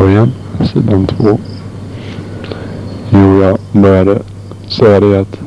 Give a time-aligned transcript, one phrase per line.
[0.00, 0.32] början,
[0.72, 1.38] sidan två.
[3.10, 4.18] Jo, jag började
[4.68, 5.40] säga det att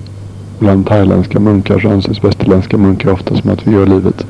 [0.60, 4.26] bland thailändska munkar så anses västerländska munkar ofta som att vi gör livet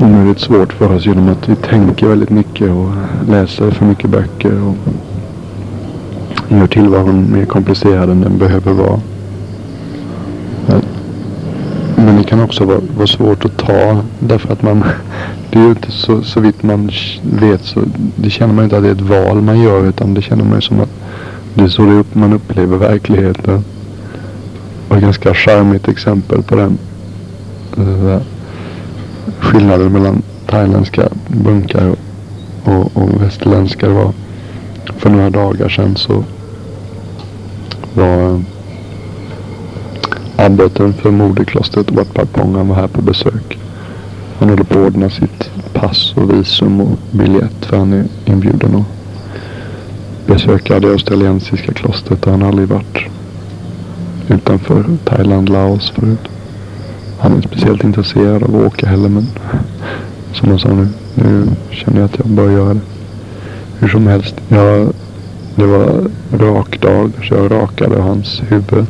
[0.00, 2.90] onödigt svårt för oss genom att vi tänker väldigt mycket och
[3.28, 4.76] läser för mycket böcker och
[6.48, 9.00] gör tillvaron mer komplicerad än den behöver vara.
[11.96, 14.84] Men det kan också vara, vara svårt att ta därför att man
[15.50, 16.90] det är ju inte så, så vitt man
[17.22, 17.80] vet så
[18.16, 20.54] det känner man inte att det är ett val man gör utan det känner man
[20.54, 20.90] ju som att
[21.54, 23.64] det är så det upp, man upplever verkligheten.
[24.88, 26.78] Och ett ganska charmigt exempel på den
[27.78, 28.18] uh,
[29.40, 31.88] skillnaden mellan thailändska bunkar
[32.64, 34.12] och, och, och västerländska var
[34.96, 36.24] för några dagar sedan så
[37.94, 38.42] var
[40.38, 43.58] uh, abboten för moderklostret Wat Pong han var här på besök.
[44.38, 48.74] Han håller på att ordna sitt pass och visum och biljett för han är inbjuden
[48.74, 48.86] att
[50.26, 52.98] besöka det australiensiska klostret där han aldrig varit
[54.28, 56.28] utanför Thailand, Laos förut.
[57.18, 59.26] Han är inte speciellt intresserad av att åka heller men
[60.32, 62.80] som han sa nu, nu känner jag att jag bör göra det.
[63.78, 64.92] Hur som helst, jag,
[65.54, 68.86] det var rak dag så jag rakade hans huvud.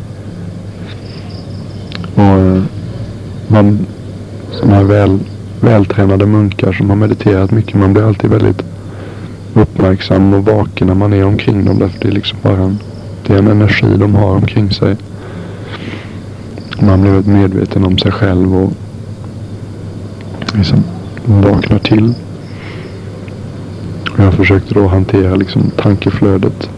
[2.18, 2.62] Och eh,
[3.48, 3.86] man
[4.50, 5.18] som har väl,
[5.60, 7.74] vältränade munkar som har mediterat mycket.
[7.74, 8.62] Man blir alltid väldigt
[9.54, 11.78] uppmärksam och vaken när man är omkring dem.
[11.78, 12.78] Därför det är liksom bara en,
[13.26, 14.96] det är en energi de har omkring sig.
[16.80, 18.72] Man blir väldigt medveten om sig själv och
[20.54, 20.84] liksom
[21.24, 22.14] vaknar till.
[24.16, 26.70] Jag försökte då hantera liksom tankeflödet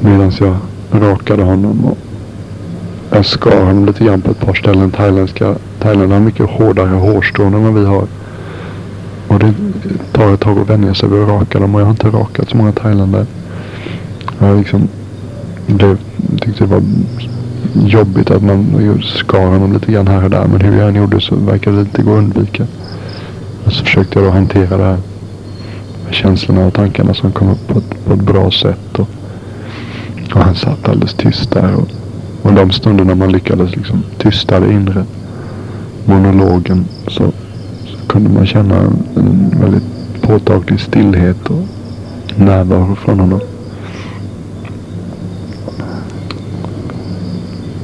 [0.00, 0.56] medan jag
[0.92, 1.84] rakade honom.
[1.84, 1.98] Och
[3.14, 4.90] jag skar honom lite grann på ett par ställen.
[4.90, 8.06] Thailändska, Thailand har mycket hårdare hårstrån än vad vi har.
[9.28, 9.54] Och det
[10.12, 12.48] tar ett tag att vänja sig vid att raka dem och jag har inte rakat
[12.48, 13.26] så många thailändare.
[14.38, 14.88] Jag liksom
[15.66, 15.98] blev,
[16.40, 16.82] tyckte det var
[17.86, 20.46] jobbigt att man skar honom lite grann här och där.
[20.46, 22.66] Men hur jag än gjorde så verkade det inte gå att undvika.
[23.64, 24.98] Och så försökte jag då hantera det här.
[26.10, 28.98] Känslorna och tankarna som kom upp på ett, på ett bra sätt.
[28.98, 29.08] Och,
[30.34, 31.74] och han satt alldeles tyst där.
[31.74, 31.88] Och,
[32.44, 35.04] och de stunderna man lyckades liksom tysta det inre
[36.04, 37.32] monologen så,
[37.86, 39.82] så kunde man känna en, en väldigt
[40.22, 41.64] påtaglig stillhet och
[42.36, 43.40] närvaro från honom.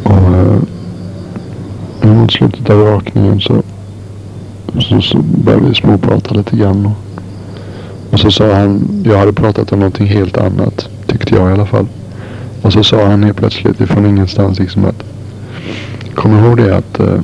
[0.05, 0.61] Och eh,
[2.15, 3.63] mot slutet av rakningen så,
[4.81, 6.87] så, så började vi småprata lite grann.
[6.87, 7.23] Och,
[8.13, 11.67] och så sa han, jag hade pratat om någonting helt annat, tyckte jag i alla
[11.67, 11.87] fall.
[12.71, 15.03] Och så sa han helt plötsligt ifrån ingenstans liksom att
[16.15, 17.21] Kom ihåg det att eh,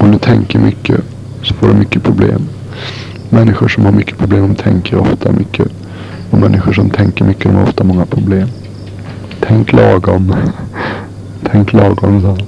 [0.00, 1.00] om du tänker mycket
[1.42, 2.48] så får du mycket problem.
[3.30, 5.66] Människor som har mycket problem de tänker ofta mycket.
[6.30, 8.48] Och människor som tänker mycket de har ofta många problem.
[9.40, 10.34] Tänk lagom.
[11.50, 12.38] Tänk lagom sa han.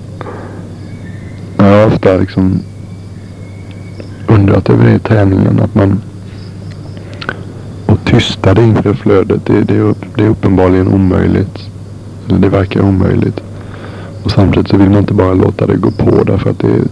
[1.56, 2.60] Jag har ofta liksom
[4.26, 5.60] undrat över det i träningen.
[5.60, 6.00] Att man
[8.10, 9.46] tysta det inre flödet.
[9.46, 11.70] Det, det, är, det är uppenbarligen omöjligt.
[12.28, 13.40] Eller det verkar omöjligt.
[14.24, 16.84] Och samtidigt så vill man inte bara låta det gå på därför att det,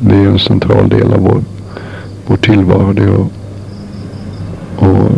[0.00, 1.42] det är en central del av vår,
[2.26, 2.92] vår tillvaro.
[2.92, 3.30] Det är att
[4.76, 5.10] och,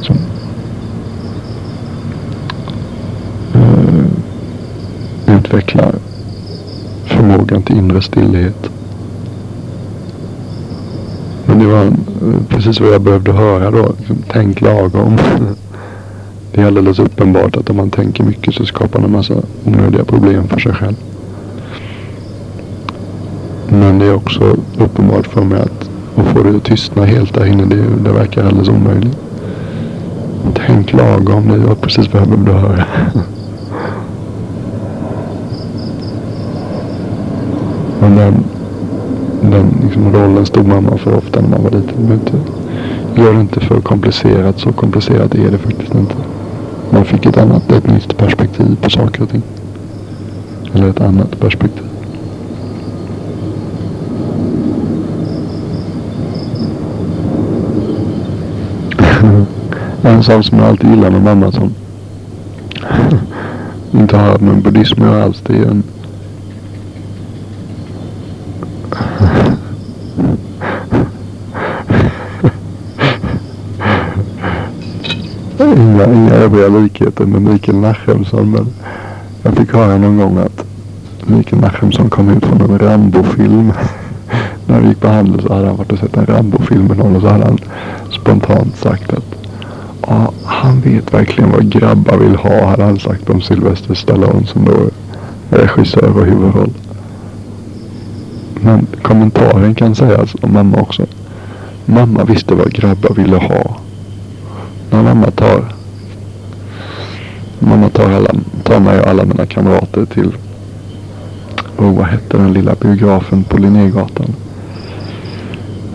[0.00, 0.12] så,
[3.54, 4.04] uh,
[5.26, 5.92] eh, utveckla
[7.04, 8.70] förmågan till inre stillhet.
[11.56, 11.92] Men det var eh,
[12.48, 13.92] precis vad jag behövde höra då.
[14.28, 15.18] Tänk lagom.
[16.52, 19.34] Det är alldeles uppenbart att om man tänker mycket så skapar man en massa
[19.64, 20.94] onödiga problem för sig själv.
[23.68, 27.46] Men det är också uppenbart för mig att att få det att tystna helt där
[27.46, 29.18] inne, det, det verkar alldeles omöjligt.
[30.66, 32.84] Tänk lagom, det var precis vad jag behövde höra.
[38.00, 38.44] Men den,
[39.42, 41.94] den liksom rollen stod mamma för ofta när man var liten.
[41.98, 42.32] Men inte,
[43.16, 46.14] gör det inte för komplicerat, så komplicerat är det faktiskt inte.
[46.90, 49.42] Man fick ett annat, ett nytt perspektiv på saker och ting.
[50.74, 51.82] Eller ett annat perspektiv.
[60.02, 61.74] en sak som jag alltid gillar med mamma som
[64.00, 65.42] inte har med buddhism att göra alls.
[65.46, 65.82] Det är en
[75.96, 78.50] inga, inga övriga likheter med Mikael Nachemsson.
[78.50, 78.66] Men
[79.42, 80.64] jag fick höra någon gång att
[81.26, 83.72] Mikael Nachemsson kom ut från en Rambo-film.
[84.66, 87.16] när vi gick på handel så hade han varit och sett en Rambo-film med någon
[87.16, 87.58] och så hade han
[88.10, 89.34] spontant sagt att
[90.06, 94.64] ja, han vet verkligen vad grabbar vill ha, hade han sagt om Sylvester Stallone som
[94.64, 94.72] då
[95.50, 96.72] är regissör och huvudroll.
[98.60, 101.06] Men kommentaren kan sägas om mamma också.
[101.84, 103.76] Mamma visste vad grabbar ville ha.
[104.90, 105.75] När mamma tar
[107.58, 108.30] Mamma tar, alla,
[108.62, 110.32] tar mig och alla mina kamrater till
[111.78, 114.26] oh, vad hette den lilla biografen på Linnégatan?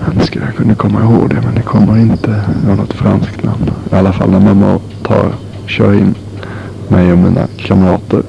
[0.05, 2.41] Jag önskar jag kunde komma ihåg det men det kommer inte.
[2.67, 3.71] Jag något franskt namn.
[3.91, 5.31] I alla fall när mamma tar,
[5.65, 6.15] kör in
[6.87, 8.23] mig och mina kamrater.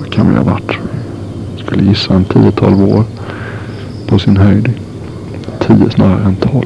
[0.00, 0.72] Vad kan vi ha varit?
[1.58, 3.04] Skulle gissa en 10-12 år.
[4.06, 4.72] På sin höjd.
[5.66, 6.64] 10 snarare än 12.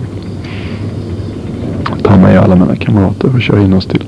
[2.03, 4.00] Tar mig och alla mina kamrater och kör in oss till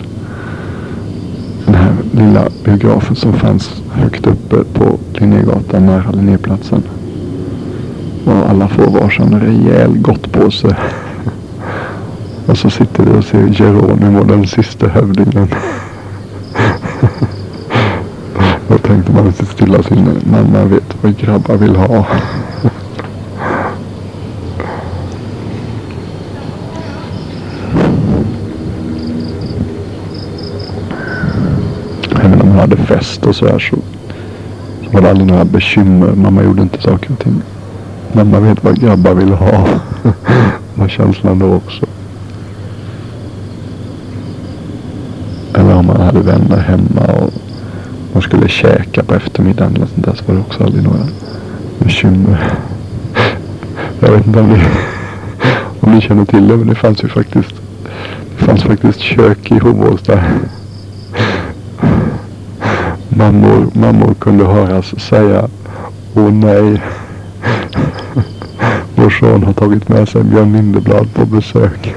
[2.22, 6.82] lilla biografen som fanns högt uppe på Linnégatan nära Linnéplatsen.
[8.24, 10.76] Och alla får varsin rejäl gottpåse.
[12.46, 15.48] Och så sitter vi och ser Geronimo, den sista hövdingen.
[18.68, 22.06] Då tänkte man sitt stilla sinne, mamma vet vad grabbar vill ha.
[32.24, 33.76] Även om man hade fest och sådär så,
[34.84, 36.12] så var det aldrig några bekymmer.
[36.14, 37.42] Mamma gjorde inte saker och ting.
[38.12, 39.68] Mamma vet vad grabbar vill ha.
[40.74, 41.86] var känslan då också.
[45.54, 47.32] Eller om man hade vänner hemma och
[48.12, 51.06] man skulle käka på eftermiddagen eller sånt där så var det också aldrig några
[51.78, 52.54] bekymmer.
[54.00, 54.60] Jag vet inte om ni,
[55.80, 57.54] om ni känner till det men det fanns ju faktiskt
[58.38, 60.22] det fanns faktiskt kök i Hovås där
[63.16, 65.48] mammor, mammor kunde höras säga
[66.14, 66.82] Åh nej.
[68.94, 71.94] Vår son har tagit med sig Björn Lindeblad på besök.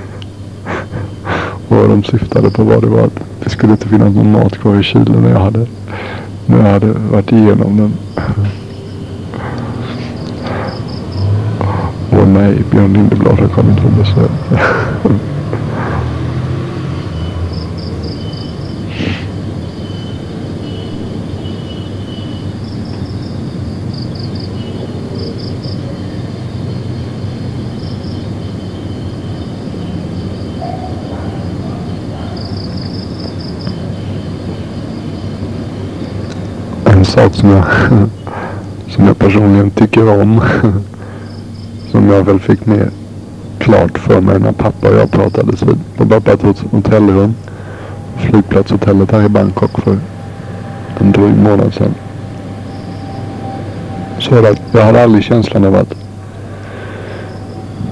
[1.68, 3.10] Och de syftade på vad det var
[3.44, 5.68] det skulle inte finnas någon mat kvar i kylen när jag hade,
[6.46, 7.94] när jag hade varit igenom den.
[12.12, 14.32] Åh nej, Björn Lindeblad har kommit på besök.
[37.16, 37.66] sak som jag,
[38.88, 40.42] som jag personligen tycker om.
[41.92, 42.90] Som jag väl fick mer
[43.60, 47.36] klart för mig när pappa och jag pratades vid på ett hotellrum.
[48.18, 49.98] Flygplatshotellet här i Bangkok för
[51.00, 51.96] en dryg månad sedan.
[54.20, 55.94] Så att jag hade aldrig känslan av att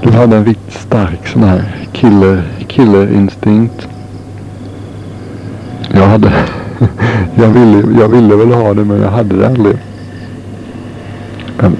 [0.01, 3.87] du hade en riktigt stark sån här killer, killerinstinkt.
[5.91, 6.31] Jag hade
[7.35, 9.75] jag, ville, jag ville väl ha det men jag hade det aldrig.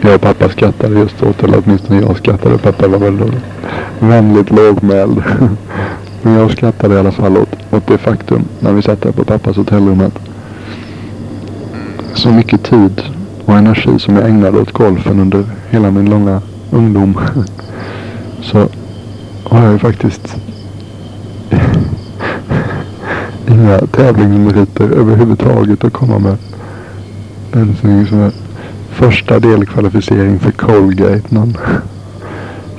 [0.02, 2.58] Jag och pappa skrattade just åt eller åtminstone jag skrattade.
[2.58, 3.34] Pappa var väldigt
[4.00, 5.24] vänligt lågmäld.
[6.22, 9.24] Men jag skrattade i alla fall åt, åt det faktum när vi satt där på
[9.24, 10.20] pappas hotellrum att
[12.14, 13.02] så mycket tid
[13.46, 17.20] och energi som jag ägnade åt golfen under hela min långa ungdom
[18.42, 18.68] så
[19.44, 20.38] har jag ju faktiskt
[23.48, 26.38] inga tävlingsmeriter överhuvudtaget att komma med.
[27.52, 27.76] En
[28.08, 28.32] som är
[28.90, 31.58] första delkvalificering för Colgate någon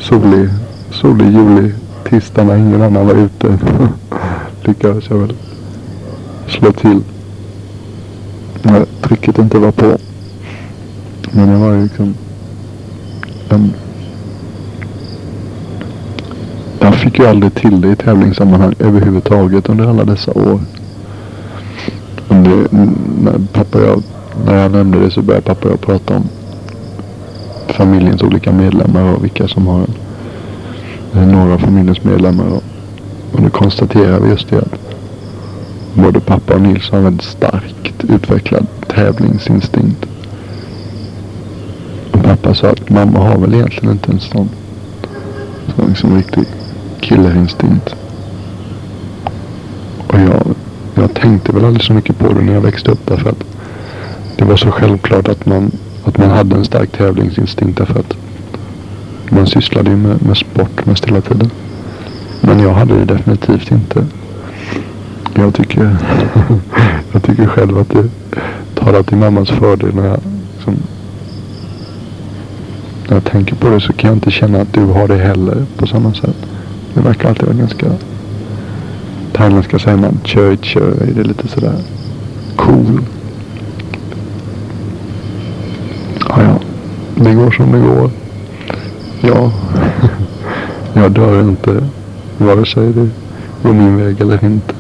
[0.01, 0.49] solig,
[0.91, 1.73] solig juli
[2.09, 3.59] tisdag när ingen annan var ute.
[4.65, 5.35] Lyckades jag väl
[6.49, 7.01] slå till.
[8.63, 9.97] När trycket inte var på.
[11.31, 12.15] Men jag var ju liksom
[13.49, 13.73] en
[16.85, 20.61] jag fick ju aldrig till det i tävlingssammanhang överhuvudtaget under alla dessa år.
[22.29, 22.73] Det,
[23.23, 24.03] när, pappa jag,
[24.47, 26.29] när jag nämnde det så började pappa och jag prata om
[27.69, 29.95] familjens olika medlemmar och vilka som har en,
[31.15, 32.47] eh, några av familjens medlemmar.
[32.47, 32.63] Och,
[33.33, 34.79] och nu konstaterar vi just det att
[35.95, 40.07] både pappa och Nils har en väldigt starkt utvecklad tävlingsinstinkt.
[42.13, 44.49] Och pappa sa att mamma har väl egentligen inte en sån,
[45.77, 46.64] Så liksom riktigt
[47.05, 47.95] killerinstinkt.
[50.07, 50.55] Och jag,
[50.95, 53.45] jag tänkte väl aldrig så mycket på det när jag växte upp därför att
[54.37, 55.71] det var så självklart att man,
[56.05, 58.17] att man hade en stark tävlingsinstinkt därför att
[59.29, 61.51] man sysslade ju med, med sport mest hela tiden.
[62.41, 64.07] Men jag hade det definitivt inte.
[65.35, 65.97] Jag tycker,
[67.13, 68.09] jag tycker själv att det
[68.75, 70.21] talar till mammas fördel när jag
[70.55, 70.77] liksom
[73.09, 75.67] när jag tänker på det så kan jag inte känna att du har det heller
[75.77, 76.54] på samma sätt.
[76.95, 77.87] Det verkar alltid vara ganska
[79.33, 81.13] thailändska säger man choi choi.
[81.15, 81.75] Det är lite sådär
[82.57, 83.01] cool.
[86.29, 86.59] Ja, ja.
[87.17, 88.11] Det går som det går.
[89.21, 89.53] Ja.
[90.95, 91.89] Jag dör inte.
[92.39, 93.09] Vare sig det
[93.63, 94.75] går min väg eller inte.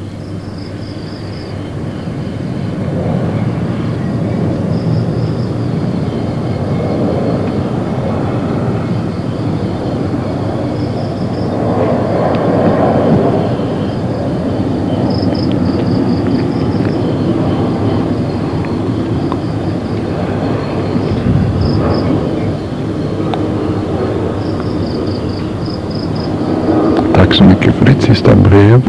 [27.14, 28.82] Tack så mycket för ditt sista brev.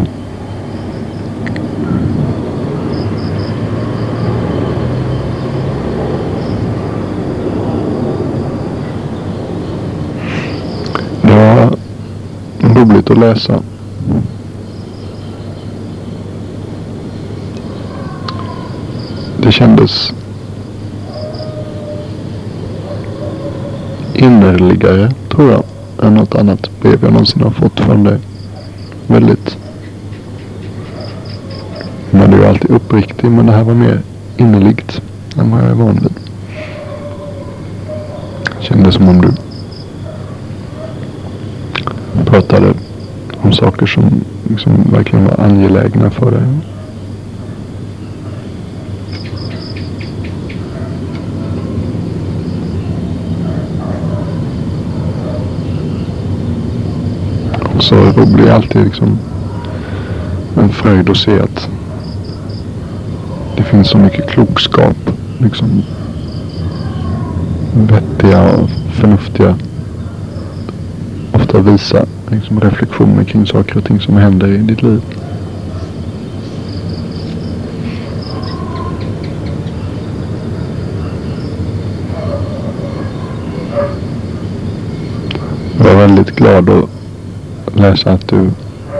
[11.21, 13.61] Det var roligt att läsa.
[19.37, 20.13] Det kändes
[24.13, 25.63] innerligare, tror jag,
[26.03, 28.19] än något annat brev jag någonsin har fått från dig.
[29.07, 29.57] Väldigt...
[32.11, 34.01] Men du är alltid uppriktig, men det här var mer
[34.37, 35.01] innerligt
[35.37, 36.13] än vad jag är van vid.
[38.59, 39.31] Kändes som om du
[42.25, 42.73] pratade
[43.41, 44.71] om saker som liksom
[45.15, 46.43] verkligen var angelägna för dig.
[57.75, 57.95] Och så
[58.35, 59.17] blir alltid liksom
[60.55, 61.69] en fröjd att se att
[63.57, 64.97] det finns så mycket klokskap.
[65.37, 65.83] Liksom
[67.73, 69.55] vettiga och förnuftiga
[71.33, 75.01] ofta visa liksom, reflektioner kring saker och ting som händer i ditt liv.
[85.77, 86.89] Jag var väldigt glad att
[87.73, 88.49] läsa att du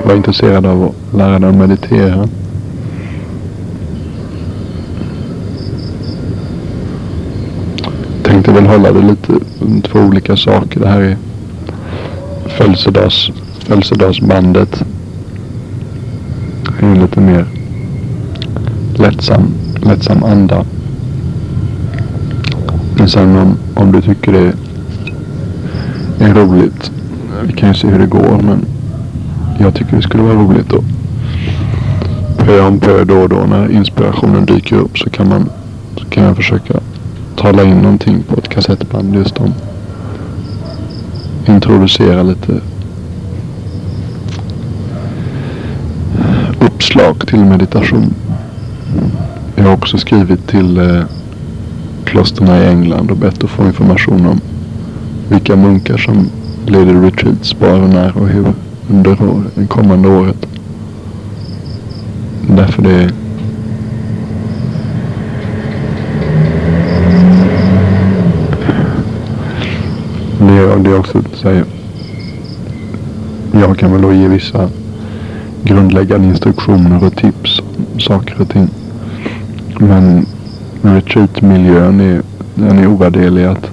[0.06, 2.28] var intresserad av att lära dig att meditera.
[8.24, 9.34] Tänkte väl hålla det lite
[9.88, 10.80] två olika saker.
[10.80, 11.18] Det här är
[12.58, 14.84] födelsedags, födelsedagsbandet.
[16.82, 17.46] I en lite mer
[18.96, 20.66] lättsam, lättsam anda.
[22.98, 24.54] Men sen om, om du tycker det
[26.26, 26.92] är roligt.
[27.44, 28.66] Vi kan ju se hur det går men
[29.60, 30.84] jag tycker det skulle vara roligt då.
[32.38, 35.50] Pö om pö då och då när inspirationen dyker upp så kan man
[35.98, 36.80] så kan jag försöka
[37.36, 39.54] tala in någonting på ett kassettband just om
[41.48, 42.62] introducera lite
[46.60, 48.14] uppslag till meditation.
[49.56, 51.04] Jag har också skrivit till eh,
[52.06, 54.42] klosterna i England och bett att få information om
[55.30, 56.30] vilka munkar som
[56.66, 58.54] leder retreats, var och när och hur
[58.90, 60.48] under år, det kommande året.
[62.48, 63.12] Därför det
[70.68, 71.66] jag Det också säger.
[73.54, 74.70] Jag kan väl då ge vissa
[75.64, 78.70] grundläggande instruktioner och tips om saker och ting.
[79.80, 80.26] Men
[80.82, 82.22] retreatmiljön är,
[82.56, 83.72] den är ovärderlig att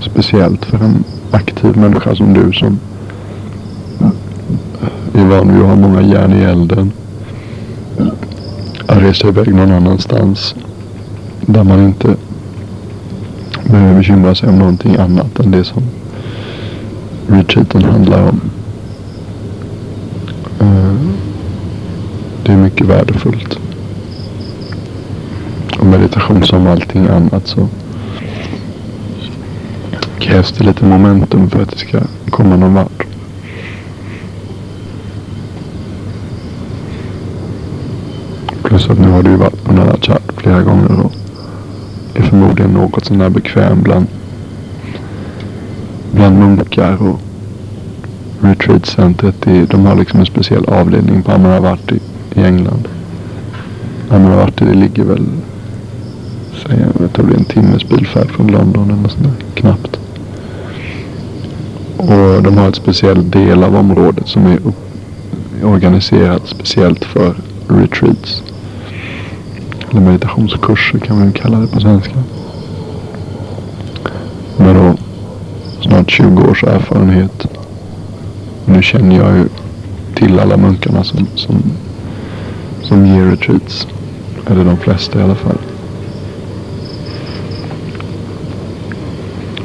[0.00, 2.78] speciellt för en aktiv människa som du som
[5.14, 6.92] är van vid att ha många järn i elden.
[8.86, 10.54] Att resa iväg någon annanstans
[11.46, 12.16] där man inte
[13.72, 15.82] behöver bekymra sig om någonting annat än det som
[17.28, 18.40] retreaten handlar om.
[20.60, 20.94] Eh,
[22.44, 23.58] det är mycket värdefullt.
[25.78, 27.68] Och meditation som allting annat så
[30.18, 32.00] krävs det lite momentum för att det ska
[32.30, 33.06] komma någon vart.
[38.62, 41.21] Plus att nu har du varit på nära chat flera gånger och
[42.14, 44.06] är förmodligen något sån där bekväm bland,
[46.12, 47.20] bland munkar och
[48.40, 49.68] retreatcentret.
[49.70, 52.00] De har liksom en speciell avdelning på Amaravati
[52.34, 52.88] i, England.
[54.10, 55.26] Amaravati det ligger väl,
[56.66, 59.98] säg, jag tror det är en timmes bilfärd från London eller något sånt där, knappt.
[61.96, 64.58] Och de har ett speciell del av området som är
[65.64, 67.34] organiserat speciellt för
[67.68, 68.42] retreats.
[69.92, 72.14] Eller meditationskurser kan man kalla det på svenska.
[74.56, 74.94] Med då
[75.80, 77.46] snart 20 års erfarenhet.
[78.64, 79.48] Nu känner jag ju
[80.14, 81.62] till alla munkarna som, som,
[82.82, 83.86] som ger retreats.
[84.46, 85.58] Eller de flesta i alla fall.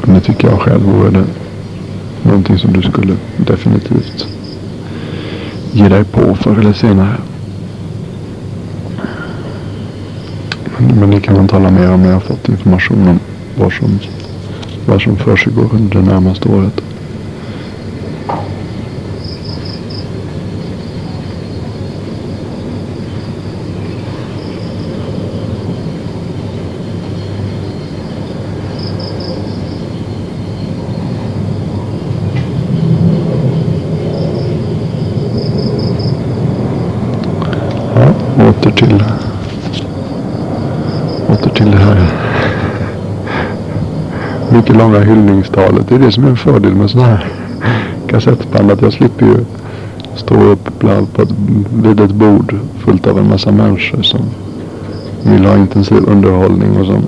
[0.03, 1.25] Men det tycker jag själv vore det
[2.24, 4.27] någonting som du skulle definitivt
[5.72, 7.15] ge dig på förr eller senare.
[10.79, 13.19] Men, ni det kan man tala mer om när jag har fått information om
[13.55, 14.00] vad som,
[14.86, 16.81] vad som försiggår under det närmaste året.
[44.88, 45.89] Långa hyllningstalet.
[45.89, 47.27] Det är det som är en fördel med sådana här
[48.08, 48.72] kassettband.
[48.72, 49.38] Att jag slipper ju
[50.15, 51.32] stå upp bland på ett,
[51.84, 54.22] vid ett bord fullt av en massa människor som
[55.24, 57.01] vill ha intensiv underhållning och som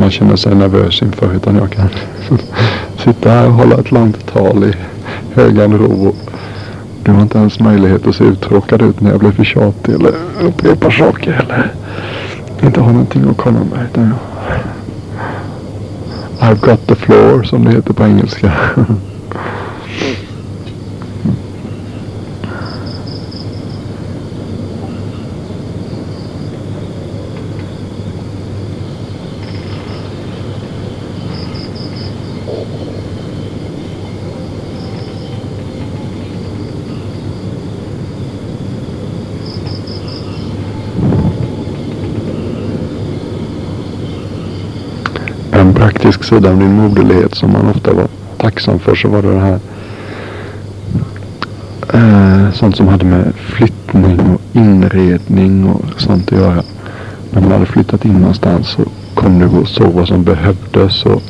[0.00, 1.34] man känner sig nervös inför.
[1.34, 1.88] Utan jag kan
[3.04, 4.74] sitta här och hålla ett långt tal i
[5.34, 6.14] högan ro
[7.02, 10.12] du har inte ens möjlighet att se uttråkad ut när jag blir för tjatig eller
[10.40, 11.72] upprepar saker eller
[12.62, 13.86] inte har någonting att komma med.
[13.90, 14.29] Utan jag...
[16.42, 18.52] I've got the floor som det heter på engelska.
[46.30, 49.58] sidan av din moderlighet som man ofta var tacksam för så var det det här
[51.94, 56.62] eh, sånt som hade med flyttning och inredning och sånt att göra.
[57.30, 58.82] När man hade flyttat in någonstans så
[59.14, 61.22] kom du och såg vad som behövdes och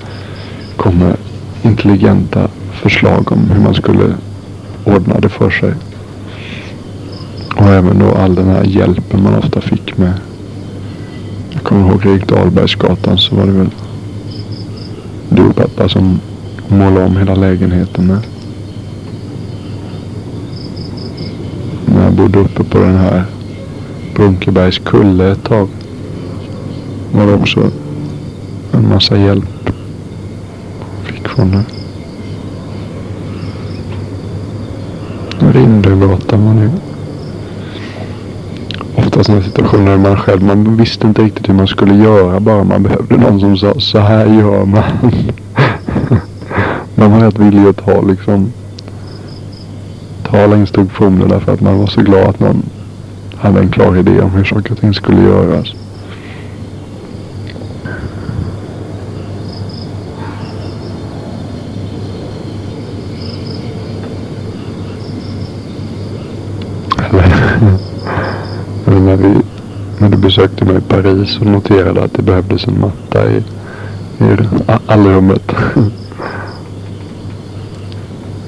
[0.76, 1.16] kom med
[1.62, 4.14] intelligenta förslag om hur man skulle
[4.84, 5.74] ordna det för sig.
[7.56, 10.12] Och även då all den här hjälpen man ofta fick med.
[11.50, 13.70] Jag kommer ihåg Erik Dahlbergsgatan så var det väl
[15.40, 16.20] du och pappa som
[16.68, 18.20] målade om hela lägenheten när,
[21.94, 23.24] När jag bodde uppe på den här
[24.14, 25.68] Brunkebergs kulle ett tag.
[27.12, 27.70] Var det också
[28.72, 29.70] en massa hjälp.
[31.02, 31.64] Fick från det.
[35.52, 36.89] Rindergatan var det
[39.10, 42.64] ofta sådana situationer där man själv, man visste inte riktigt hur man skulle göra bara
[42.64, 44.82] man behövde någon som sa så här gör man.
[46.94, 48.52] man var rätt villig att ta liksom
[50.22, 52.62] ta alla instruktioner därför att man var så glad att någon
[53.36, 55.74] hade en klar idé om hur saker och ting skulle göras.
[70.40, 73.36] Sökte besökte mig i Paris och noterade att det behövdes en matta i,
[74.18, 74.36] i
[74.86, 75.42] allrummet.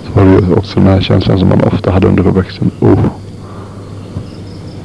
[0.05, 2.71] Så var det ju också den här känslan som man ofta hade under uppväxten.
[2.81, 3.07] Oh,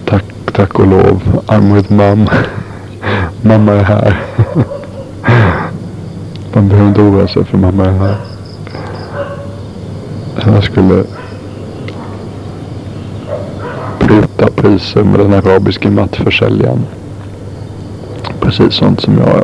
[0.06, 1.42] tack, tack och lov.
[1.48, 2.28] I'm with mom.
[3.42, 4.22] mamma är här.
[6.54, 8.16] man behöver inte oroa sig för mamma är här.
[10.46, 11.04] Jag skulle
[14.00, 16.86] pruta priser med den arabiske mattförsäljaren.
[18.40, 19.44] Precis sånt som jag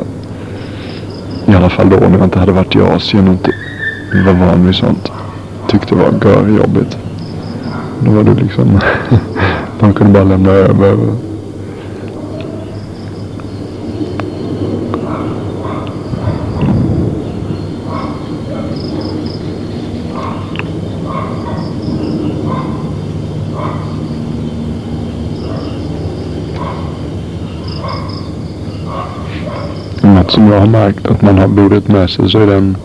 [1.46, 3.52] i alla fall då när jag inte hade varit i Asien och inte
[4.24, 5.12] var van vid sånt.
[5.68, 6.98] Tyckte var görjobbigt.
[8.00, 8.80] Då var det liksom,
[9.80, 10.96] man kunde bara lämna över.
[30.44, 32.76] Som jag har märkt att man har burit med sig så är det en,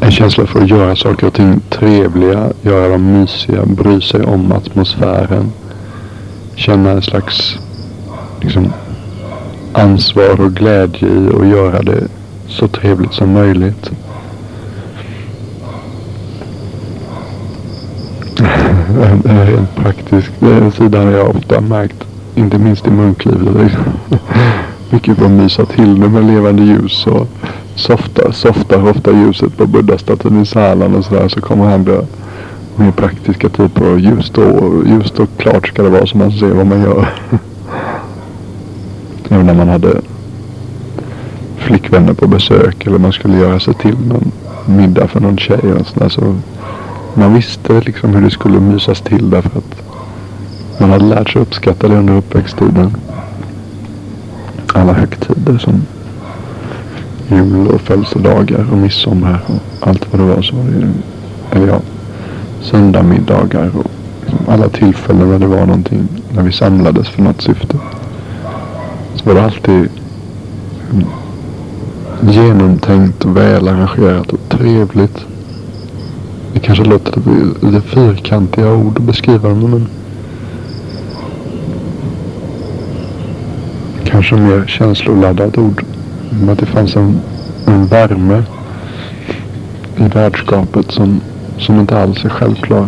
[0.00, 4.52] en känsla för att göra saker och ting trevliga, göra dem mysiga, bry sig om
[4.52, 5.52] atmosfären.
[6.54, 7.58] Känna en slags
[8.40, 8.72] liksom,
[9.72, 12.08] ansvar och glädje i att göra det
[12.48, 13.90] så trevligt som möjligt.
[19.24, 20.30] en rent praktisk
[20.76, 23.62] sida har jag ofta märkt inte minst i munklivet.
[23.62, 23.84] Liksom.
[24.90, 27.28] Mycket för att mysa till det med levande ljus och
[27.74, 31.28] Softa, softa, ofta ljuset på buddhastatyn i Sälen och sådär.
[31.28, 31.98] Så kommer han bli
[32.76, 33.96] mer praktiska typer.
[33.96, 37.08] Ljust och, ljust och klart ska det vara så man ser vad man gör.
[39.28, 40.00] Även när man hade
[41.56, 44.32] flickvänner på besök eller man skulle göra sig till någon
[44.66, 46.08] middag för någon tjej och sådär.
[46.08, 46.36] Så
[47.14, 49.81] man visste liksom hur det skulle mysas till därför att
[50.78, 52.96] man hade lärt sig uppskatta det under uppväxttiden.
[54.74, 55.82] Alla högtider som
[57.28, 60.88] jul och födelsedagar och midsommar och allt vad det var så var det
[61.56, 61.80] eller ja,
[62.60, 63.86] söndagmiddagar och
[64.20, 67.76] liksom alla tillfällen när det var någonting, när vi samlades för något syfte.
[69.14, 69.88] Så var det alltid
[72.20, 75.26] genomtänkt och välarrangerat och trevligt.
[76.52, 79.88] Det kanske låter lite, lite fyrkantiga ord att beskriva det men
[84.12, 85.84] kanske mer känsloladdat ord.
[86.40, 87.20] Men att det fanns en,
[87.66, 88.42] en värme
[89.96, 91.20] i värdskapet som,
[91.58, 92.86] som inte alls är självklar.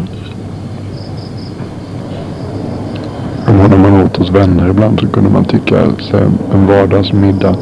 [3.47, 6.17] Och när man åt hos vänner ibland så kunde man tycka, så
[6.55, 7.57] en vardagsmiddag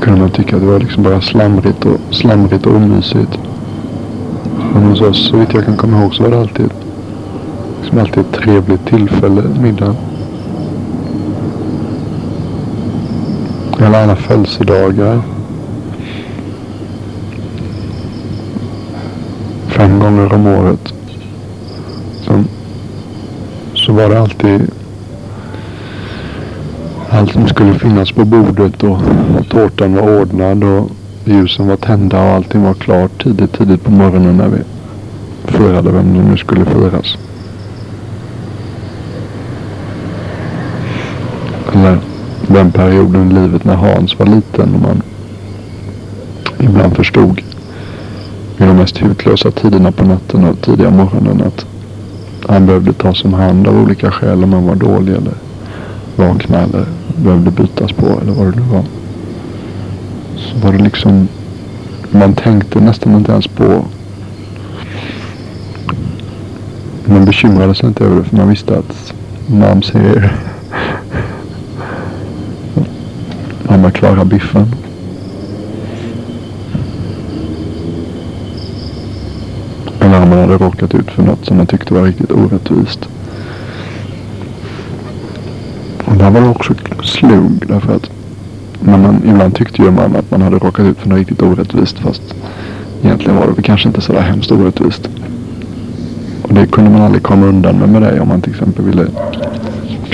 [0.00, 3.38] kunde man tycka att det var liksom bara slamrigt och, slamrigt och omysigt.
[4.72, 6.70] Men hos oss, så vitt jag kan komma ihåg, så var det alltid,
[7.80, 9.94] liksom alltid ett trevligt tillfälle, middag.
[13.84, 15.22] Alla alla födelsedagar.
[19.66, 20.94] Fem gånger om året.
[22.22, 22.44] Så,
[23.74, 24.70] så var det alltid
[27.10, 28.98] allt som skulle finnas på bordet och
[29.50, 30.90] tårtan var ordnad och
[31.24, 34.58] ljusen var tända och allting var klart tidigt, tidigt på morgonen när vi
[35.46, 37.18] firade vem det nu skulle firas.
[41.72, 41.98] Eller
[42.54, 45.02] den perioden i livet när Hans var liten och man
[46.58, 47.38] ibland förstod
[48.58, 51.66] i de mest hutlösa tiderna på natten och tidiga morgonen att
[52.48, 55.34] han behövde tas om hand av olika skäl om han var dålig eller
[56.16, 56.86] vakna eller
[57.16, 58.84] behövde bytas på eller vad det nu var.
[60.36, 61.28] Så var det liksom,
[62.10, 63.84] man tänkte nästan inte ens på
[67.04, 69.14] man bekymrade sig inte över det för man visste att
[69.46, 70.43] Mam säger
[73.74, 74.66] Mamma klarar biffen.
[80.00, 83.08] Eller om man hade råkat ut för något som man tyckte var riktigt orättvist.
[86.04, 88.10] Och där var det också slog därför att
[88.80, 91.98] när man, ibland tyckte ju man att man hade råkat ut för något riktigt orättvist
[91.98, 92.22] fast
[93.02, 95.08] egentligen var det kanske inte sådär hemskt orättvist.
[96.42, 99.06] Och det kunde man aldrig komma undan med med det om man till exempel ville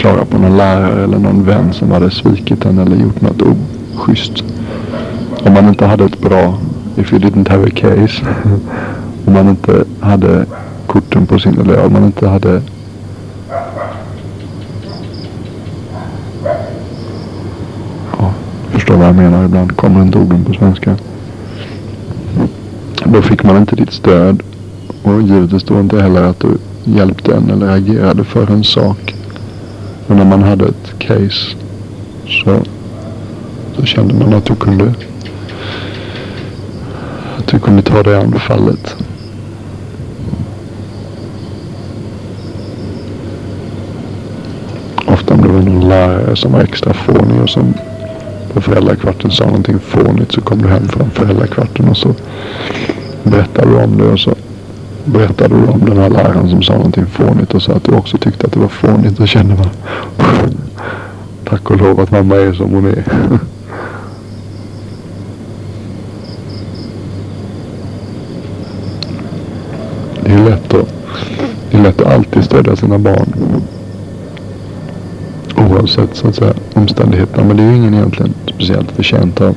[0.00, 4.44] klara på någon lärare eller någon vän som hade svikit en eller gjort något oschysst.
[5.44, 6.58] Om man inte hade ett bra,
[6.96, 8.26] if you didn't have a case.
[9.26, 10.46] om man inte hade
[10.86, 12.62] korten på sin, eller om man inte hade
[18.18, 18.32] ja,
[18.70, 19.44] förstår vad jag menar.
[19.44, 20.96] Ibland kommer inte orden på svenska.
[23.04, 24.42] Då fick man inte ditt stöd.
[25.02, 26.48] Och givetvis då inte heller att du
[26.84, 29.14] hjälpte en eller agerade för en sak.
[30.10, 31.56] Och när man hade ett case
[32.26, 32.58] så,
[33.76, 34.94] så kände man att du kunde
[37.38, 38.96] att du kunde ta dig an fallet.
[45.06, 47.74] Ofta om det var någon lärare som var extra fånig och som
[48.54, 52.14] på föräldrakvarten sa någonting fånigt så kom du hem från föräldrakvarten och så
[53.22, 54.34] berättade du om det och så
[55.12, 58.18] berättade du om den här läraren som sa någonting fånigt och sa att du också
[58.18, 59.16] tyckte att det var fånigt.
[59.16, 59.70] Då kände man
[61.44, 63.04] tack och lov att mamma är som hon är.
[70.24, 70.88] Det är lätt att,
[71.70, 73.62] det är lätt att alltid stödja sina barn.
[75.56, 77.44] Oavsett så att säga omständigheterna.
[77.44, 79.56] Men det är ju ingen egentligen speciellt förtjänt av.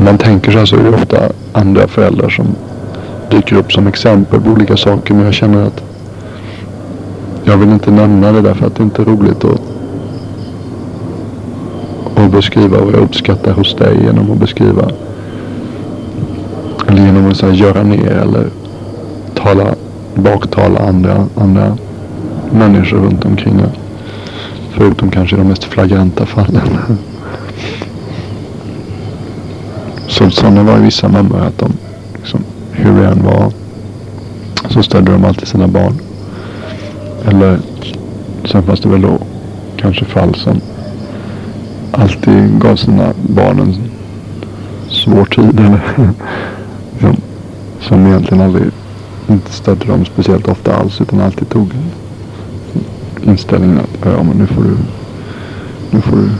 [0.00, 1.16] När man tänker så här så är det ofta
[1.52, 2.46] andra föräldrar som
[3.30, 5.14] dyker upp som exempel på olika saker.
[5.14, 5.82] Men jag känner att
[7.44, 9.60] jag vill inte nämna det därför att det inte är roligt att,
[12.16, 14.90] att beskriva vad jag uppskattar hos dig genom att beskriva
[16.88, 18.46] eller genom att så här, göra ner eller
[19.34, 19.74] tala,
[20.14, 21.76] baktala andra, andra
[22.52, 23.60] människor runt omkring.
[24.70, 26.68] Förutom kanske de mest flagranta fallen.
[30.20, 31.72] Så sådana var ju vissa mammor att de,
[32.16, 32.40] liksom,
[32.72, 33.52] hur det än var,
[34.70, 36.00] så stödde de alltid sina barn.
[37.28, 37.58] Eller
[38.44, 39.18] Sen fanns det väl då
[39.76, 40.60] kanske fall som
[41.92, 43.74] alltid gav sina barn en
[44.88, 45.60] svår tid.
[45.60, 45.80] Eller
[47.00, 47.16] som,
[47.80, 48.64] som egentligen aldrig
[49.28, 51.72] inte stödde dem speciellt ofta alls utan alltid tog
[53.22, 54.76] inställningen att ja men nu får du
[55.90, 56.30] nu får du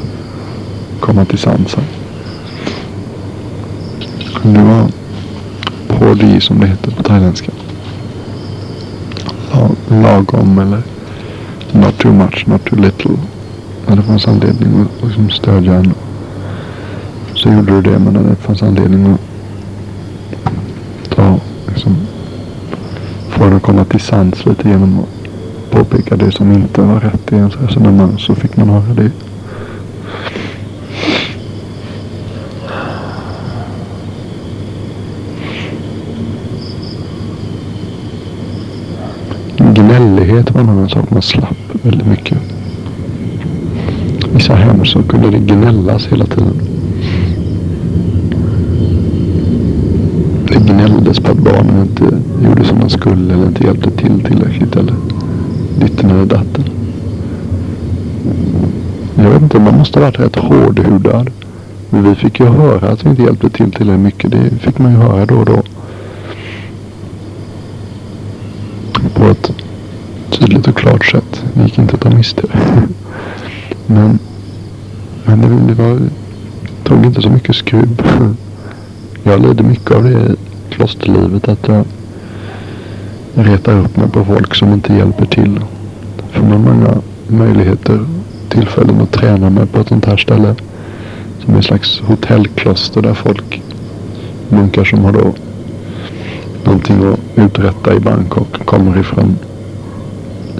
[1.00, 1.99] komma till sans här.
[4.42, 4.90] Det var
[5.88, 7.52] Pordi som det heter på thailändska.
[9.88, 10.82] Lagom eller
[11.72, 13.16] not too much, not too little.
[13.86, 15.94] Men det fanns anledning att liksom stödja en
[17.34, 17.98] så gjorde du det.
[17.98, 19.20] Men det fanns anledning att
[21.16, 21.96] ta, liksom,
[23.28, 27.32] få henne att komma till sans lite genom att påpeka det som inte var rätt
[27.32, 29.10] i ens resonemang så fick man höra det.
[40.30, 42.38] Gnällighet var nog en sak man slapp väldigt mycket.
[44.24, 46.60] I vissa hem så kunde det gnällas hela tiden.
[50.48, 52.04] Det gnälldes på att barnen inte
[52.44, 54.94] gjorde som de skulle eller inte hjälpte till tillräckligt eller
[55.80, 56.64] ditten eller datten.
[59.16, 61.30] Jag vet inte, man måste ha varit rätt hårdhudad.
[61.90, 64.30] Men vi fick ju höra att vi inte hjälpte till tillräckligt mycket.
[64.30, 65.62] Det fick man ju höra då och då.
[69.14, 69.52] På ett
[70.30, 71.44] tydligt och klart sätt.
[71.54, 72.42] Det gick inte att ta miste.
[73.86, 74.18] Men,
[75.24, 75.98] men det, det var,
[76.84, 78.02] tog inte så mycket skrubb.
[79.22, 80.36] Jag lider mycket av det i
[80.70, 81.48] klosterlivet.
[81.48, 81.84] Att jag
[83.34, 85.60] retar upp mig på folk som inte hjälper till.
[86.32, 86.94] Får man många
[87.26, 88.06] möjligheter,
[88.48, 90.54] tillfällen att träna mig på ett sånt här ställe.
[91.44, 93.62] Som en slags hotellkloster där folk,
[94.48, 95.34] munkar som har då
[96.64, 99.38] någonting att uträtta i Bangkok kommer ifrån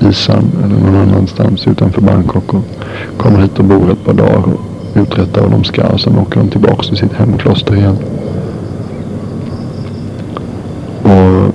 [0.00, 2.64] Isan eller någon annanstans utanför Bangkok och
[3.16, 4.60] kommer hit och bor ett par dagar och
[4.94, 7.96] uträttar vad de ska och sen åker de tillbaka till sitt hemkloster igen.
[11.02, 11.54] Och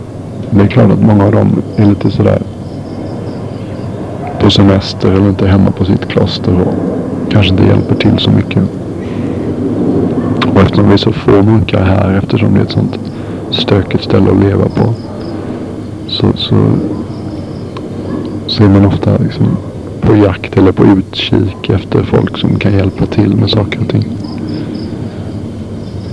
[0.49, 2.41] det är klart att många av dem är lite sådär
[4.39, 6.73] på semester eller inte hemma på sitt kloster och
[7.31, 8.63] kanske inte hjälper till så mycket.
[10.53, 12.99] Och eftersom vi är så få munkar här, eftersom det är ett sånt
[13.51, 14.93] stökigt ställe att leva på,
[16.07, 16.55] så, så,
[18.55, 19.47] så är man ofta liksom
[20.01, 24.05] på jakt eller på utkik efter folk som kan hjälpa till med saker och ting.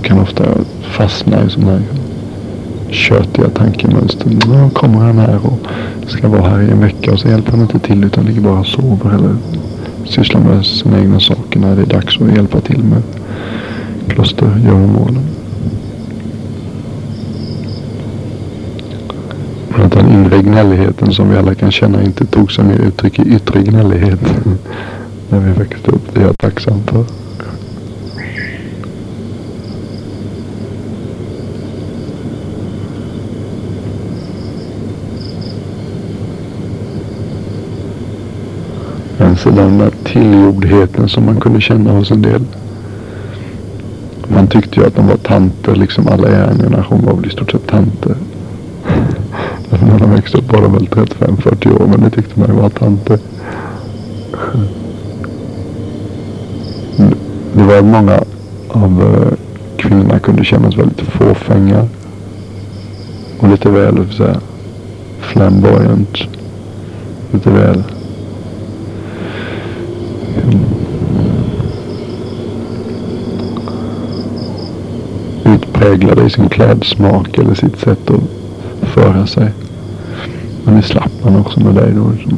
[0.01, 0.43] kan ofta
[0.81, 1.81] fastna i sådana här
[2.89, 4.29] tjötiga tankemönster.
[4.29, 5.59] Nu kommer han här och
[6.07, 8.59] ska vara här i en vecka och så hjälper han inte till utan ligger bara
[8.59, 9.35] och sover eller
[10.05, 13.01] sysslar med sina egna saker när det är dags att hjälpa till med
[14.07, 15.23] klostergöromålen.
[19.69, 23.19] Men att den inre gnälligheten som vi alla kan känna inte tog sig mer uttryck
[23.19, 24.19] i yttre gnällighet
[25.29, 26.13] när vi växte upp.
[26.13, 27.05] Det är jag tacksam för.
[39.17, 42.41] Men så den där tillgjordheten som man kunde känna hos en del.
[44.27, 47.29] Man tyckte ju att de var tanter, liksom alla i en generation var väl i
[47.29, 48.15] stort sett tanter.
[49.81, 52.69] När de växte upp var de väl 35-40 år, men det tyckte man ju var
[52.69, 53.19] tanter.
[57.53, 58.23] Det var många
[58.67, 59.33] av eh,
[59.77, 61.87] kvinnorna kunde kännas väldigt fåfänga.
[63.39, 64.39] Och lite väl, så här,
[65.19, 66.17] flamboyant.
[67.31, 67.83] Lite väl
[75.45, 79.51] utpräglade i sin klädsmak eller sitt sätt att föra sig.
[80.65, 82.11] Men det slapp man också med dig då.
[82.11, 82.37] Liksom.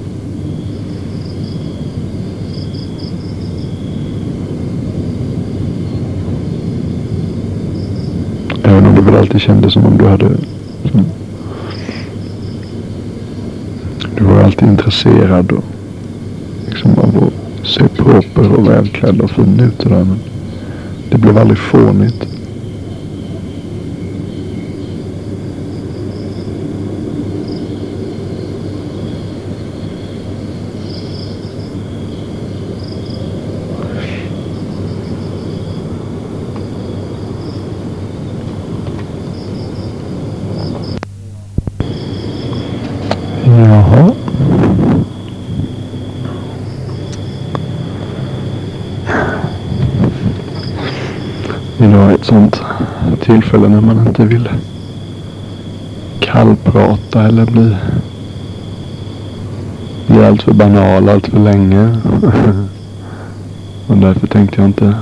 [8.64, 10.30] Även om det väl alltid kändes som om du hade
[10.84, 11.06] Liksom,
[14.18, 15.64] Du var alltid intresserad och,
[16.68, 19.80] liksom, av att se proper och välklädd och fin ut.
[19.80, 20.20] Där, men
[21.10, 22.35] det blev aldrig fånigt.
[52.26, 52.62] Ett sånt
[53.22, 54.50] tillfälle när man inte vill
[56.20, 57.76] kallprata eller bli
[60.08, 61.98] bli allt för banal allt för länge.
[63.88, 64.94] och därför tänkte jag inte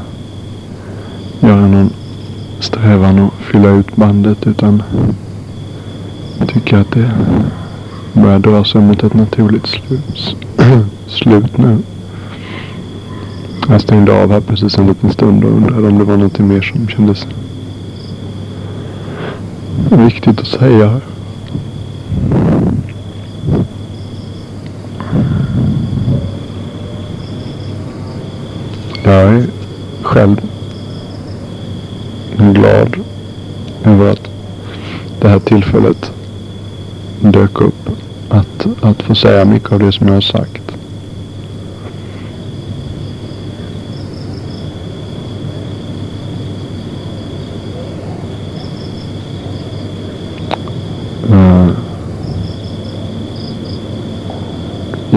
[1.39, 1.89] göra någon
[2.59, 4.83] strävan att fylla ut bandet utan
[6.47, 7.11] tycker att det
[8.13, 10.35] börjar dra sig mot ett naturligt slut,
[11.07, 11.77] slut nu.
[13.69, 16.61] Jag stängde av här precis en liten stund och undrade om det var något mer
[16.61, 17.27] som kändes
[19.89, 21.01] viktigt att säga.
[29.03, 29.47] Jag är
[30.01, 30.41] själv
[32.37, 32.97] glad
[33.83, 34.29] över att
[35.21, 36.11] det här tillfället
[37.19, 37.89] dök upp.
[38.29, 40.72] Att, att få säga mycket av det som jag har sagt.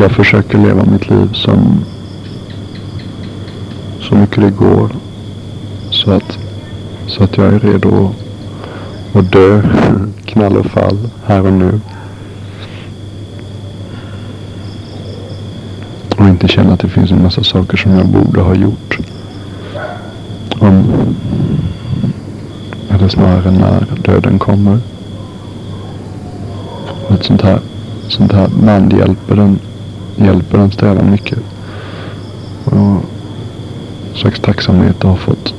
[0.06, 1.84] Jag försöker leva mitt liv som
[4.00, 4.90] så mycket det går.
[5.90, 6.38] Så att,
[7.06, 8.10] så att jag är redo
[9.14, 9.62] att dö,
[10.24, 11.80] knall och fall, här och nu.
[16.18, 18.98] Och inte känna att det finns en massa saker som jag borde ha gjort.
[20.58, 20.84] Om,
[22.90, 24.78] eller snarare när döden kommer.
[27.06, 27.60] Och ett sånt här,
[28.08, 29.58] sånt här band hjälper den,
[30.16, 31.38] hjälper den strävan mycket.
[32.64, 33.04] Och
[34.14, 35.54] slags tacksamhet har fått,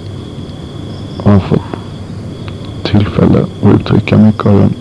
[1.23, 1.61] har fått
[2.83, 4.73] tillfälle att uttrycka mycket av den.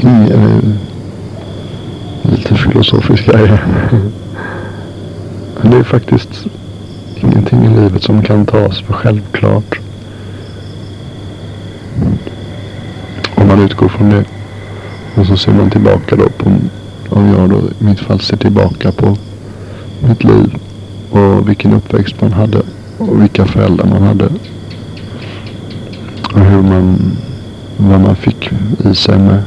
[0.00, 0.32] Mm.
[0.32, 0.74] Eh,
[2.30, 3.48] lite filosofisk grej.
[5.62, 6.46] Men det är faktiskt
[7.22, 9.78] ingenting i livet som kan tas för självklart.
[13.34, 14.24] Om man utgår från det.
[15.16, 16.52] Och så ser man tillbaka då på,
[17.08, 19.16] om jag då i mitt fall ser tillbaka på
[20.08, 20.58] mitt liv
[21.10, 22.62] och vilken uppväxt man hade
[22.98, 24.24] och vilka föräldrar man hade.
[26.34, 27.16] Och hur man,
[27.76, 28.50] vad man fick
[28.84, 29.42] i sig med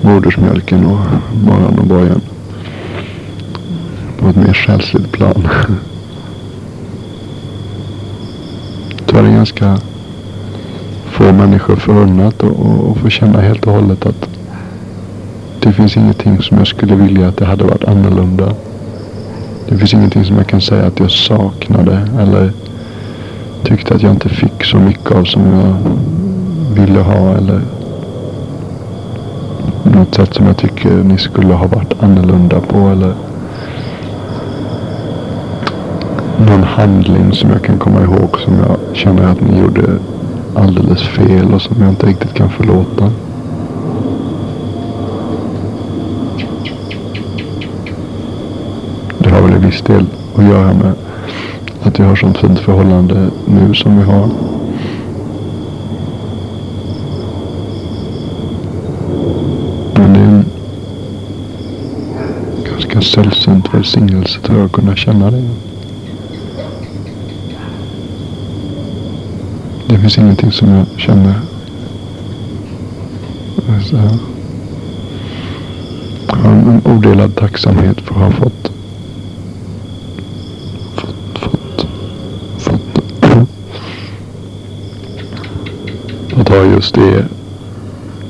[0.00, 0.98] modersmjölken och
[1.44, 2.20] morgon och bojan.
[4.18, 5.48] På ett mer själsligt plan.
[9.06, 9.78] Då är det ganska
[11.06, 14.28] få människor förunnat och, och, och få känna helt och hållet att
[15.60, 18.54] det finns ingenting som jag skulle vilja att det hade varit annorlunda.
[19.68, 22.52] Det finns ingenting som jag kan säga att jag saknade eller
[23.64, 25.76] tyckte att jag inte fick så mycket av som jag
[26.82, 27.60] ville ha eller
[29.82, 33.14] något sätt som jag tycker ni skulle ha varit annorlunda på eller
[36.38, 39.98] någon handling som jag kan komma ihåg som jag känner att ni gjorde
[40.54, 43.12] alldeles fel och som jag inte riktigt kan förlåta.
[49.18, 50.92] Det har väl i viss del att göra med
[51.82, 54.28] att vi har sånt fint förhållande nu som vi har.
[59.94, 60.44] Men det är en
[62.70, 65.44] ganska sällsynt välsignelse tror jag att kunna känna det.
[69.88, 71.34] Det finns ingenting som jag känner.
[73.74, 73.96] Alltså,
[76.26, 78.72] jag har en odelad tacksamhet för att ha fått
[80.94, 81.86] fått,
[82.58, 82.78] fått,
[83.20, 83.48] fått
[86.40, 87.26] att ha just det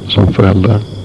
[0.08, 0.97] som förälder.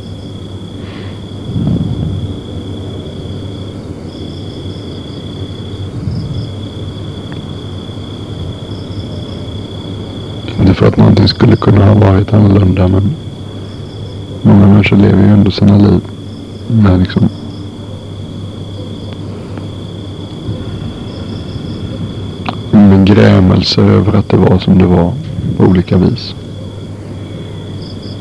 [10.83, 13.15] För att någonting skulle kunna ha varit annorlunda men
[14.41, 16.01] många människor lever ju ändå sina liv
[16.67, 17.29] med liksom
[22.71, 25.13] med grämelse över att det var som det var
[25.57, 26.35] på olika vis.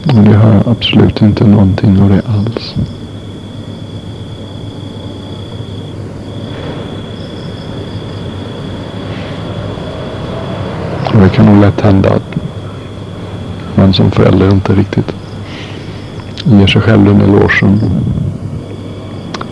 [0.07, 2.75] Och det har absolut inte någonting av det alls.
[11.15, 12.42] Och det kan nog lätt hända att
[13.83, 15.15] man som förälder inte riktigt
[16.45, 17.81] ger sig själv den elogen.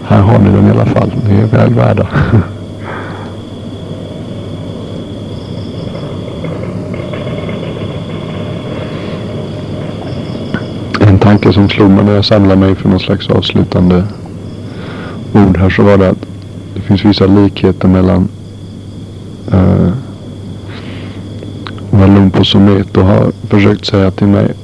[0.05, 1.13] Här har ni den i alla fall.
[1.29, 2.07] Ni är väl värda.
[11.01, 14.05] En tanke som slog mig när jag samlade mig för någon slags avslutande
[15.33, 16.27] ord här så var det att
[16.75, 18.29] det finns vissa likheter mellan
[19.55, 19.91] uh,
[22.41, 24.55] vad Lumpo Someto har försökt säga till mig.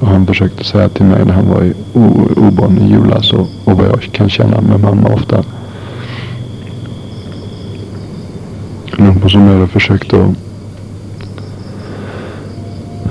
[0.00, 1.74] Och han försökte säga till mig när han var i
[2.36, 5.44] Oborn i julas och, och vad jag kan känna med mamma ofta.
[8.86, 10.30] Lumpo Someto försökte att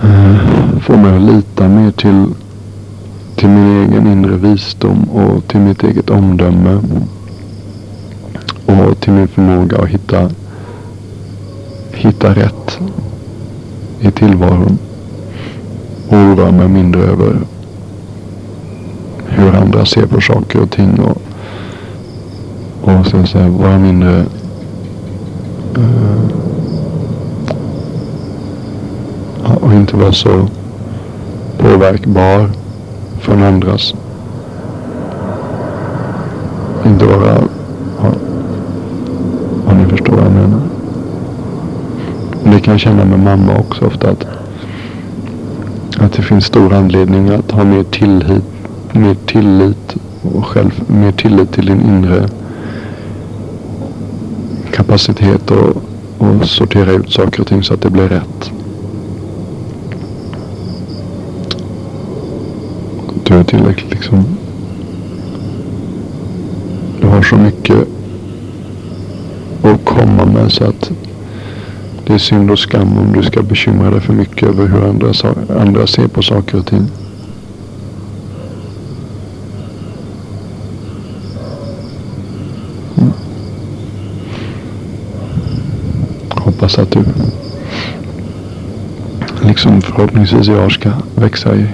[0.03, 2.25] uh, få mig att lita mer till,
[3.35, 6.79] till min egen inre visdom och till mitt eget omdöme.
[8.65, 10.29] Och till min förmåga att hitta,
[11.93, 12.79] hitta rätt
[14.05, 14.77] i tillvaron.
[16.09, 17.39] Och oroa mig mindre över
[19.27, 20.99] hur andra ser på saker och ting.
[20.99, 21.21] Och,
[22.81, 24.25] och så att säga, vara mindre
[25.75, 26.35] eh,
[29.61, 30.47] och inte vara så
[31.57, 32.49] påverkbar
[33.19, 33.93] från andras.
[36.85, 37.37] Inte vara,
[39.65, 40.61] om ni förstår vad jag menar.
[42.43, 44.27] Det kan jag känna med mamma också ofta att,
[45.97, 48.43] att det finns stor anledning att ha mer tillit,
[48.91, 52.29] mer tillit och själv, mer tillit till din inre
[54.71, 55.83] kapacitet och,
[56.17, 58.51] och sortera ut saker och ting så att det blir rätt.
[63.23, 64.23] Du är tillräckligt liksom.
[67.01, 67.87] Du har så mycket
[69.63, 70.91] att komma med så att
[72.07, 75.13] det är synd och skam om du ska bekymra dig för mycket över hur andra,
[75.59, 76.87] andra ser på saker och ting.
[82.97, 83.11] Mm.
[86.29, 87.03] Hoppas att du,
[89.41, 91.67] liksom förhoppningsvis jag, ska växa i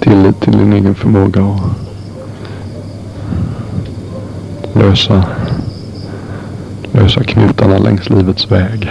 [0.00, 1.60] tillit till din egen förmåga och
[4.74, 5.24] lösa
[6.96, 8.90] lösa knutarna längs livets väg.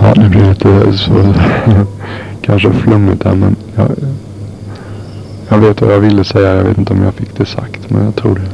[0.00, 1.12] Ja, det blir lite så,
[2.42, 3.90] kanske flummigt här men jag,
[5.48, 6.54] jag vet vad jag ville säga.
[6.54, 8.48] Jag vet inte om jag fick det sagt men jag tror det.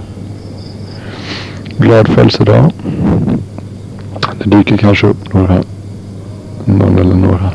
[1.85, 2.73] Glad födelsedag.
[4.39, 5.63] Det dyker kanske upp några,
[6.65, 7.51] någon eller några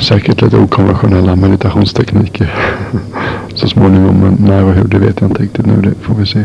[0.00, 2.54] säkert lite okonventionella meditationstekniker
[3.62, 4.16] så småningom.
[4.16, 5.80] Men när och hur, det vet jag inte riktigt nu.
[5.82, 6.44] Det får vi se.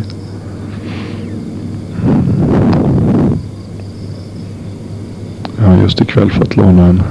[5.57, 7.03] Jag har just ikväll fått låna en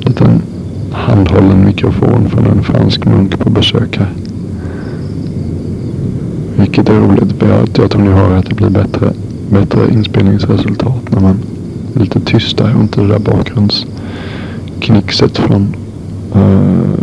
[0.00, 0.42] liten
[0.92, 4.12] handhållen mikrofon från en fransk munk på besök här.
[6.56, 7.34] Vilket är roligt.
[7.40, 9.12] Jag, jag tror ni hör att det blir bättre,
[9.50, 11.38] bättre inspelningsresultat när man
[11.94, 15.76] är lite tystare och inte det där bakgrundsknixet från
[16.36, 16.98] uh,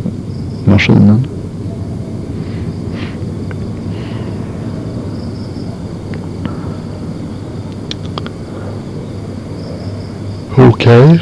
[0.66, 1.28] maskinen.
[10.58, 11.04] Okej.
[11.04, 11.20] Okay.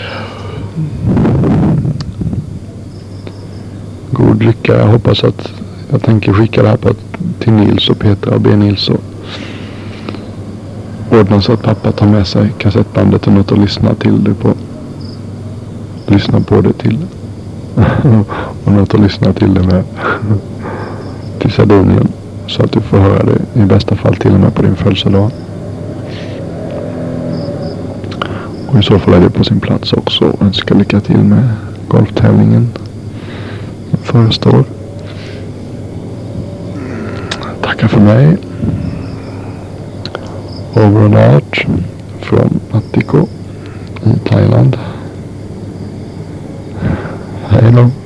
[4.11, 4.77] God lycka.
[4.77, 5.53] Jag hoppas att
[5.91, 6.89] jag tänker skicka det här på,
[7.39, 9.03] till Nils och Petra och be Nils och
[11.11, 14.53] ordna så att pappa tar med sig kassettbandet och något att lyssna till det på.
[16.07, 16.97] Lyssna på det till.
[18.65, 19.83] och något att lyssna till det med.
[21.39, 22.07] till Sardinien.
[22.47, 25.31] Så att du får höra det i bästa fall till och med på din födelsedag.
[28.73, 31.49] Och i så fall är det på sin plats också att önska lycka till med
[31.87, 32.69] golftävlingen
[33.89, 34.63] som förestår.
[37.61, 38.37] Tackar för mig.
[40.73, 41.55] Over and out
[42.21, 43.27] från Attiko
[44.05, 44.77] i Thailand.
[47.47, 48.02] Hej då.